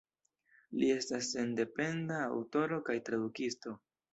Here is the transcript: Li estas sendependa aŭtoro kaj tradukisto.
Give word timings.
Li 0.77 0.87
estas 0.93 1.29
sendependa 1.35 2.17
aŭtoro 2.31 2.81
kaj 2.89 2.99
tradukisto. 3.11 3.79